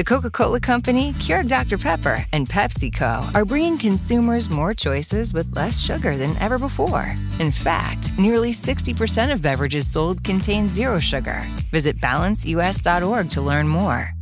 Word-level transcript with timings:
The 0.00 0.14
Coca 0.14 0.30
Cola 0.30 0.60
Company, 0.60 1.12
Keurig 1.18 1.46
Dr. 1.46 1.76
Pepper, 1.76 2.24
and 2.32 2.48
PepsiCo 2.48 3.34
are 3.34 3.44
bringing 3.44 3.76
consumers 3.76 4.48
more 4.48 4.72
choices 4.72 5.34
with 5.34 5.54
less 5.54 5.78
sugar 5.78 6.16
than 6.16 6.34
ever 6.38 6.58
before. 6.58 7.14
In 7.38 7.52
fact, 7.52 8.10
nearly 8.16 8.52
60% 8.52 9.30
of 9.30 9.42
beverages 9.42 9.86
sold 9.86 10.24
contain 10.24 10.70
zero 10.70 10.98
sugar. 10.98 11.42
Visit 11.70 11.98
balanceus.org 11.98 13.28
to 13.28 13.42
learn 13.42 13.68
more. 13.68 14.14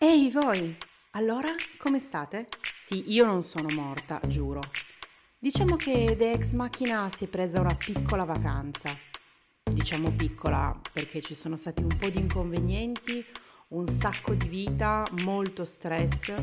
Ehi 0.00 0.28
voi! 0.32 0.76
Allora, 1.12 1.54
come 1.78 2.00
state? 2.00 2.48
Sì, 2.80 3.12
io 3.12 3.26
non 3.26 3.44
sono 3.44 3.68
morta, 3.76 4.20
giuro. 4.26 4.60
Diciamo 5.38 5.76
che 5.76 6.16
The 6.18 6.32
Ex 6.32 6.54
Machina 6.54 7.08
si 7.16 7.26
è 7.26 7.28
presa 7.28 7.60
una 7.60 7.76
piccola 7.76 8.24
vacanza 8.24 9.12
diciamo 9.72 10.10
piccola 10.10 10.78
perché 10.92 11.22
ci 11.22 11.34
sono 11.34 11.56
stati 11.56 11.82
un 11.82 11.96
po' 11.98 12.08
di 12.08 12.18
inconvenienti, 12.18 13.24
un 13.68 13.86
sacco 13.88 14.34
di 14.34 14.48
vita, 14.48 15.06
molto 15.24 15.64
stress. 15.64 16.34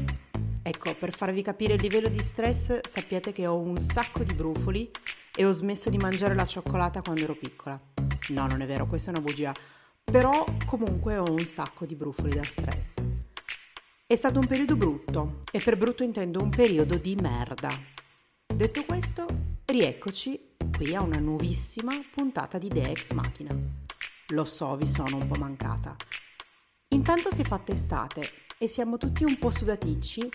Ecco, 0.62 0.94
per 0.96 1.14
farvi 1.16 1.42
capire 1.42 1.76
il 1.76 1.82
livello 1.82 2.10
di 2.10 2.22
stress, 2.22 2.80
sappiate 2.88 3.32
che 3.32 3.48
ho 3.48 3.58
un 3.58 3.78
sacco 3.78 4.24
di 4.24 4.34
brufoli 4.34 4.90
e 5.36 5.46
ho 5.46 5.52
smesso 5.52 5.90
di 5.90 5.98
mangiare 5.98 6.36
la 6.36 6.46
cioccolata 6.46 7.02
quando 7.02 7.24
ero 7.24 7.36
piccola. 7.36 7.80
No, 8.30 8.48
non 8.48 8.62
è 8.62 8.66
vero, 8.66 8.88
questa 8.88 9.12
è 9.12 9.14
una 9.14 9.24
bugia. 9.24 9.54
Però 10.04 10.46
comunque 10.66 11.18
ho 11.18 11.32
un 11.32 11.40
sacco 11.40 11.86
di 11.86 11.96
brufoli 11.96 12.34
da 12.34 12.44
stress. 12.44 12.96
È 14.06 14.16
stato 14.16 14.40
un 14.40 14.48
periodo 14.48 14.76
brutto 14.76 15.44
e 15.52 15.60
per 15.60 15.78
brutto 15.78 16.04
intendo 16.04 16.42
un 16.42 16.50
periodo 16.50 16.96
di 16.96 17.16
merda. 17.16 17.70
Detto 18.46 18.84
questo, 18.84 19.28
rieccoci 19.66 20.49
qui 20.80 20.96
a 20.96 21.02
una 21.02 21.20
nuovissima 21.20 21.92
puntata 22.16 22.58
di 22.58 22.70
The 22.70 22.92
Ex 22.92 23.12
Machina. 23.12 23.54
Lo 24.28 24.46
so, 24.46 24.78
vi 24.78 24.88
sono 24.88 25.18
un 25.18 25.28
po' 25.28 25.36
mancata. 25.36 25.94
Intanto 26.94 27.34
si 27.34 27.42
è 27.42 27.44
fatta 27.44 27.74
estate 27.74 28.26
e 28.58 28.70
siamo 28.70 28.96
tutti 28.96 29.26
un 29.26 29.38
po' 29.38 29.52
sudaticci, 29.52 30.30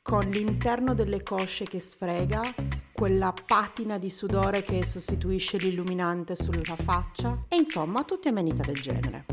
con 0.00 0.28
l'interno 0.28 0.94
delle 0.94 1.24
cosce 1.24 1.64
che 1.64 1.80
sfrega, 1.80 2.54
quella 2.92 3.32
patina 3.32 3.98
di 3.98 4.10
sudore 4.10 4.62
che 4.62 4.86
sostituisce 4.86 5.56
l'illuminante 5.56 6.36
sulla 6.36 6.76
faccia 6.76 7.46
e 7.48 7.56
insomma 7.56 8.04
tutte 8.04 8.28
amenità 8.28 8.62
del 8.62 8.80
genere. 8.80 9.24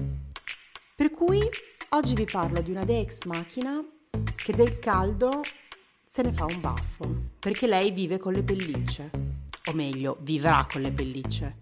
Per 0.95 1.11
cui 1.11 1.48
oggi 1.89 2.16
vi 2.16 2.26
parlo 2.26 2.61
di 2.61 2.72
una 2.72 2.83
The 2.83 3.00
Ex 3.00 3.26
Machina 3.26 3.80
che 4.36 4.55
del 4.55 4.80
caldo 4.80 5.44
se 6.03 6.23
ne 6.23 6.33
fa 6.33 6.45
un 6.45 6.59
baffo, 6.59 7.30
perché 7.38 7.67
lei 7.67 7.92
vive 7.92 8.17
con 8.17 8.33
le 8.33 8.42
pellicce 8.42 9.31
o 9.66 9.73
meglio, 9.73 10.17
vivrà 10.22 10.66
con 10.72 10.81
le 10.81 10.92
pellicce. 10.92 11.58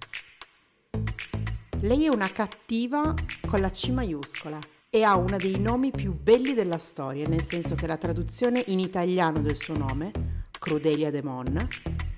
Lei 1.81 2.05
è 2.05 2.09
una 2.09 2.29
cattiva 2.29 3.13
con 3.47 3.61
la 3.61 3.69
C 3.69 3.89
maiuscola 3.89 4.59
e 4.89 5.03
ha 5.03 5.15
uno 5.15 5.37
dei 5.37 5.59
nomi 5.59 5.91
più 5.91 6.13
belli 6.13 6.53
della 6.53 6.77
storia, 6.77 7.27
nel 7.27 7.43
senso 7.43 7.75
che 7.75 7.87
la 7.87 7.97
traduzione 7.97 8.63
in 8.67 8.79
italiano 8.79 9.41
del 9.41 9.55
suo 9.55 9.77
nome, 9.77 10.47
Crudelia 10.59 11.11
de 11.11 11.23
Mon, 11.23 11.67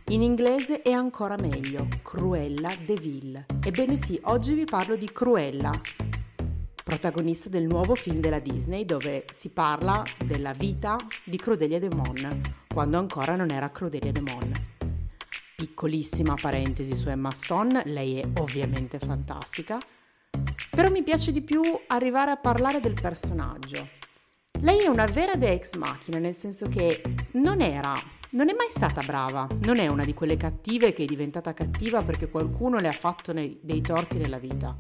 in 0.10 0.22
inglese 0.22 0.82
è 0.82 0.92
ancora 0.92 1.36
meglio, 1.38 1.88
Cruella 2.02 2.74
de 2.86 2.96
Ville. 2.96 3.46
Ebbene 3.64 3.98
sì, 3.98 4.20
oggi 4.24 4.54
vi 4.54 4.66
parlo 4.66 4.96
di 4.96 5.12
Cruella, 5.12 5.80
protagonista 6.84 7.50
del 7.50 7.66
nuovo 7.66 7.94
film 7.94 8.20
della 8.20 8.40
Disney 8.40 8.84
dove 8.84 9.26
si 9.32 9.50
parla 9.50 10.04
della 10.26 10.54
vita 10.54 10.98
di 11.24 11.38
Crudelia 11.38 11.80
de 11.80 11.94
Mon, 11.94 12.42
quando 12.68 12.98
ancora 12.98 13.36
non 13.36 13.52
era 13.52 13.70
Crudelia 13.70 14.12
de 14.12 14.22
Mon 14.22 14.71
piccolissima 15.72 16.36
parentesi 16.40 16.96
su 16.96 17.08
Emma 17.08 17.32
Stone, 17.32 17.84
lei 17.86 18.20
è 18.20 18.28
ovviamente 18.40 19.00
fantastica, 19.00 19.78
però 20.70 20.90
mi 20.90 21.02
piace 21.02 21.32
di 21.32 21.42
più 21.42 21.62
arrivare 21.88 22.32
a 22.32 22.38
parlare 22.38 22.82
del 22.82 23.00
personaggio. 23.00 23.88
Lei 24.60 24.80
è 24.80 24.88
una 24.88 25.06
vera 25.06 25.36
de 25.36 25.54
ex 25.54 25.76
machina, 25.76 26.20
nel 26.20 26.34
senso 26.34 26.68
che 26.68 27.02
non 27.34 27.62
era, 27.62 27.94
non 28.32 28.50
è 28.50 28.54
mai 28.54 28.68
stata 28.70 29.02
brava, 29.02 29.48
non 29.62 29.78
è 29.78 29.88
una 29.88 30.04
di 30.04 30.14
quelle 30.14 30.36
cattive 30.36 30.92
che 30.92 31.04
è 31.04 31.06
diventata 31.06 31.54
cattiva 31.54 32.04
perché 32.04 32.30
qualcuno 32.30 32.78
le 32.78 32.90
ha 32.90 32.94
fatto 32.94 33.32
nei, 33.32 33.58
dei 33.62 33.82
torti 33.82 34.18
nella 34.18 34.40
vita. 34.40 34.76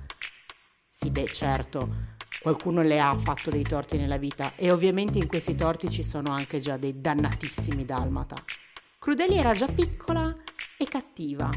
Sì, 0.89 1.09
beh, 1.09 1.27
certo, 1.27 1.95
qualcuno 2.41 2.81
le 2.81 2.99
ha 2.99 3.17
fatto 3.17 3.49
dei 3.49 3.63
torti 3.63 3.97
nella 3.97 4.17
vita 4.17 4.51
e 4.57 4.71
ovviamente 4.71 5.17
in 5.19 5.27
questi 5.27 5.55
torti 5.55 5.89
ci 5.89 6.03
sono 6.03 6.31
anche 6.31 6.59
già 6.59 6.75
dei 6.75 6.99
dannatissimi 6.99 7.85
dalmata. 7.85 8.35
Crudeli 8.99 9.37
era 9.37 9.53
già 9.53 9.67
piccola 9.67 10.30
cattiva, 10.91 11.49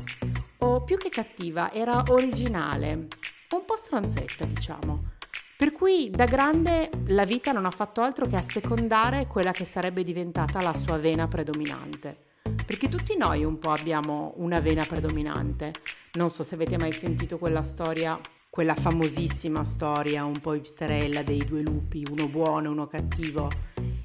o 0.58 0.84
più 0.84 0.96
che 0.96 1.08
cattiva, 1.08 1.72
era 1.72 2.04
originale, 2.08 2.92
un 2.92 3.64
po' 3.66 3.74
stronzetta 3.74 4.44
diciamo. 4.44 5.10
Per 5.56 5.72
cui 5.72 6.08
da 6.10 6.26
grande 6.26 6.88
la 7.06 7.24
vita 7.24 7.50
non 7.50 7.66
ha 7.66 7.70
fatto 7.72 8.00
altro 8.00 8.26
che 8.26 8.36
assecondare 8.36 9.26
quella 9.26 9.50
che 9.50 9.64
sarebbe 9.64 10.04
diventata 10.04 10.62
la 10.62 10.74
sua 10.74 10.98
vena 10.98 11.26
predominante. 11.26 12.16
Perché 12.64 12.88
tutti 12.88 13.16
noi 13.16 13.42
un 13.44 13.58
po' 13.58 13.70
abbiamo 13.70 14.34
una 14.36 14.60
vena 14.60 14.84
predominante. 14.84 15.72
Non 16.12 16.30
so 16.30 16.44
se 16.44 16.54
avete 16.54 16.78
mai 16.78 16.92
sentito 16.92 17.36
quella 17.36 17.62
storia, 17.62 18.18
quella 18.48 18.76
famosissima 18.76 19.64
storia 19.64 20.24
un 20.24 20.38
po' 20.40 20.54
ipsterella 20.54 21.22
dei 21.22 21.44
due 21.44 21.62
lupi, 21.62 22.06
uno 22.08 22.28
buono 22.28 22.68
e 22.68 22.70
uno 22.70 22.86
cattivo, 22.86 23.50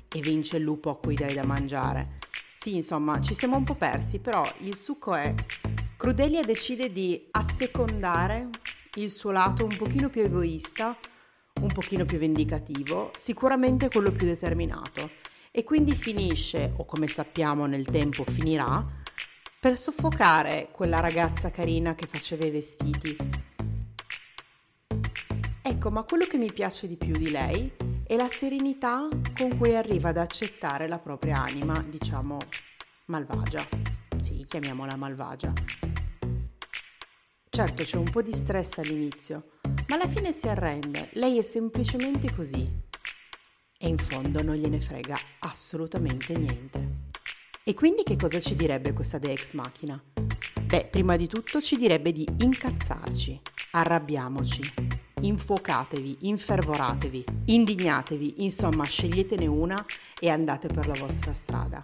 e 0.08 0.20
vince 0.22 0.58
il 0.58 0.64
lupo 0.64 0.90
a 0.90 0.98
cui 0.98 1.14
dai 1.14 1.36
da 1.36 1.44
mangiare. 1.44 2.18
Sì, 2.62 2.76
insomma, 2.76 3.22
ci 3.22 3.34
siamo 3.34 3.56
un 3.56 3.64
po' 3.64 3.76
persi, 3.76 4.20
però 4.20 4.46
il 4.64 4.76
succo 4.76 5.16
è 5.16 5.34
Crudelia 5.96 6.44
decide 6.44 6.92
di 6.92 7.30
assecondare 7.32 8.50
il 8.96 9.10
suo 9.10 9.32
lato 9.32 9.64
un 9.64 9.74
pochino 9.78 10.10
più 10.10 10.24
egoista, 10.24 10.94
un 11.62 11.72
pochino 11.72 12.04
più 12.04 12.18
vendicativo, 12.18 13.14
sicuramente 13.18 13.88
quello 13.88 14.12
più 14.12 14.26
determinato 14.26 15.10
e 15.52 15.64
quindi 15.64 15.96
finisce, 15.96 16.74
o 16.76 16.84
come 16.84 17.08
sappiamo 17.08 17.66
nel 17.66 17.86
tempo 17.86 18.26
finirà, 18.26 18.86
per 19.58 19.78
soffocare 19.78 20.68
quella 20.70 21.00
ragazza 21.00 21.52
carina 21.52 21.96
che 21.96 22.08
faceva 22.08 22.46
i 22.46 22.52
vestiti. 22.52 23.16
Ecco, 25.62 25.92
ma 25.92 26.04
quello 26.04 26.26
che 26.26 26.38
mi 26.38 26.52
piace 26.52 26.90
di 26.90 26.98
più 26.98 27.14
di 27.14 27.32
lei 27.32 27.72
e 28.12 28.18
la 28.18 28.28
serenità 28.28 29.08
con 29.38 29.56
cui 29.56 29.76
arriva 29.76 30.10
ad 30.10 30.18
accettare 30.18 30.88
la 30.88 30.98
propria 30.98 31.42
anima, 31.44 31.80
diciamo, 31.88 32.40
malvagia. 33.06 33.64
Sì, 34.20 34.44
chiamiamola 34.50 34.96
malvagia. 34.96 35.54
Certo 37.48 37.84
c'è 37.84 37.98
un 37.98 38.10
po' 38.10 38.24
di 38.24 38.34
stress 38.34 38.80
all'inizio, 38.80 39.52
ma 39.90 39.96
alla 39.96 40.08
fine 40.08 40.32
si 40.32 40.48
arrende. 40.48 41.10
Lei 41.14 41.38
è 41.38 41.44
semplicemente 41.44 42.34
così. 42.34 42.68
E 43.78 43.88
in 43.88 44.00
fondo 44.00 44.42
non 44.42 44.56
gliene 44.56 44.82
frega 44.82 45.16
assolutamente 45.42 46.36
niente. 46.36 47.10
E 47.64 47.76
quindi 47.76 48.02
che 48.02 48.16
cosa 48.16 48.40
ci 48.40 48.56
direbbe 48.56 48.92
questa 48.92 49.20
De 49.20 49.34
Ex 49.34 49.54
Machina? 49.54 50.04
Beh, 50.70 50.86
prima 50.86 51.16
di 51.16 51.26
tutto 51.26 51.62
ci 51.62 51.78
direbbe 51.78 52.12
di 52.12 52.28
incazzarci, 52.42 53.42
arrabbiamoci, 53.72 54.62
infuocatevi, 55.22 56.18
infervoratevi, 56.28 57.26
indignatevi, 57.46 58.44
insomma 58.44 58.84
sceglietene 58.84 59.48
una 59.48 59.84
e 60.20 60.30
andate 60.30 60.68
per 60.68 60.86
la 60.86 60.94
vostra 60.94 61.34
strada. 61.34 61.84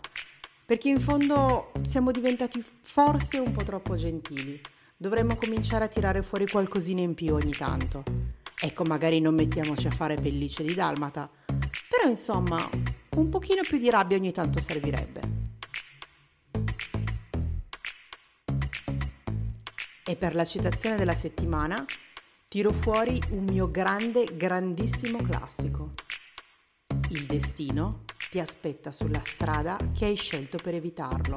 Perché 0.64 0.90
in 0.90 1.00
fondo 1.00 1.72
siamo 1.82 2.12
diventati 2.12 2.64
forse 2.82 3.40
un 3.40 3.52
po' 3.54 3.64
troppo 3.64 3.96
gentili. 3.96 4.62
Dovremmo 4.96 5.36
cominciare 5.36 5.86
a 5.86 5.88
tirare 5.88 6.22
fuori 6.22 6.48
qualcosina 6.48 7.02
in 7.02 7.16
più 7.16 7.34
ogni 7.34 7.54
tanto. 7.54 8.04
Ecco, 8.62 8.84
magari 8.84 9.20
non 9.20 9.34
mettiamoci 9.34 9.88
a 9.88 9.92
fare 9.92 10.14
pellicce 10.14 10.64
di 10.64 10.76
dalmata, 10.76 11.28
però 11.90 12.08
insomma, 12.08 12.64
un 13.16 13.30
pochino 13.30 13.64
più 13.64 13.80
di 13.80 13.90
rabbia 13.90 14.18
ogni 14.18 14.32
tanto 14.32 14.60
servirebbe. 14.60 15.35
E 20.08 20.16
per 20.16 20.36
la 20.36 20.46
citazione 20.46 20.98
della 20.98 21.16
settimana 21.16 21.84
tiro 22.48 22.72
fuori 22.72 23.20
un 23.32 23.46
mio 23.46 23.72
grande, 23.72 24.38
grandissimo 24.38 25.18
classico. 25.18 25.94
Il 27.10 27.26
destino 27.26 28.04
ti 28.30 28.40
aspetta 28.40 28.92
sulla 28.92 29.22
strada 29.22 29.80
che 29.98 30.06
hai 30.06 30.16
scelto 30.16 30.60
per 30.62 30.76
evitarlo. 30.76 31.36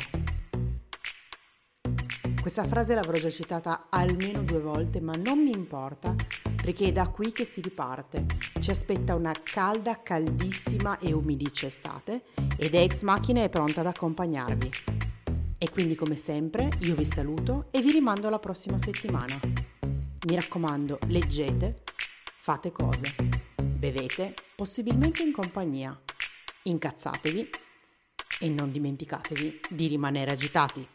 Questa 2.38 2.67
frase 2.67 2.94
l'avrò 2.94 3.17
già 3.17 3.31
citata 3.31 3.87
almeno 3.88 4.43
due 4.43 4.61
volte, 4.61 5.00
ma 5.00 5.15
non 5.15 5.38
mi 5.38 5.50
importa 5.50 6.15
perché 6.61 6.88
è 6.88 6.93
da 6.93 7.09
qui 7.09 7.32
che 7.32 7.47
si 7.47 7.62
riparte. 7.62 8.26
Ci 8.61 8.70
aspetta 8.70 9.15
una 9.15 9.32
calda, 9.43 10.03
caldissima 10.03 10.99
e 10.99 11.15
umidiccia 11.15 11.67
estate 11.67 12.25
ed 12.59 12.75
Ex 12.75 13.00
Machina 13.00 13.43
è 13.43 13.49
pronta 13.49 13.81
ad 13.81 13.87
accompagnarvi. 13.87 15.07
E 15.60 15.70
quindi 15.70 15.96
come 15.96 16.16
sempre 16.16 16.70
io 16.81 16.94
vi 16.94 17.05
saluto 17.05 17.66
e 17.72 17.81
vi 17.81 17.90
rimando 17.90 18.28
alla 18.28 18.38
prossima 18.38 18.78
settimana. 18.78 19.38
Mi 20.28 20.34
raccomando, 20.37 21.00
leggete, 21.08 21.82
fate 22.37 22.70
cose, 22.70 23.14
bevete, 23.56 24.34
possibilmente 24.55 25.25
in 25.25 25.32
compagnia, 25.32 26.00
incazzatevi 26.62 27.50
e 28.40 28.49
non 28.49 28.70
dimenticatevi 28.70 29.60
di 29.69 29.88
rimanere 29.88 30.31
agitati. 30.31 30.87